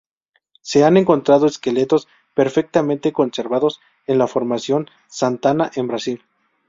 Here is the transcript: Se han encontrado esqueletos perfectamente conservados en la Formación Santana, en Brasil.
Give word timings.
Se 0.61 0.83
han 0.83 0.97
encontrado 0.97 1.45
esqueletos 1.45 2.07
perfectamente 2.33 3.13
conservados 3.13 3.81
en 4.07 4.17
la 4.17 4.25
Formación 4.25 4.89
Santana, 5.07 5.69
en 5.75 5.87
Brasil. 5.87 6.23